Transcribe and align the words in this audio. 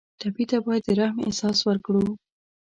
ټپي 0.19 0.43
ته 0.49 0.57
باید 0.65 0.83
د 0.85 0.89
رحم 0.99 1.17
احساس 1.27 1.57
ورکړو. 1.67 2.05